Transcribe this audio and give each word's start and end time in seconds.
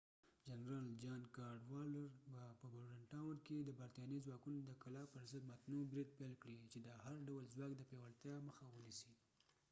جنرال 0.45 0.87
جان 1.03 1.21
کاډوالډر 1.37 2.07
به 2.33 2.43
په 2.59 2.67
بورډنټاون 2.73 3.37
کې 3.47 3.57
د 3.63 3.69
برتانوي 3.79 4.19
ځواکونو 4.25 4.59
د 4.63 4.71
کلا 4.83 5.03
پرضد 5.13 5.43
متنوع 5.51 5.85
برید 5.91 6.09
پیل 6.17 6.33
کړي 6.41 6.57
چې 6.71 6.77
د 6.85 6.87
هر 7.03 7.17
ډول 7.27 7.43
ځواک 7.53 7.71
د 7.75 7.81
پياوړتيا 7.89 8.35
مخه 8.47 8.63
ونیسي 8.69 9.13